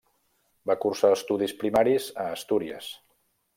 [0.69, 2.91] Va cursar estudis primaris a Astúries.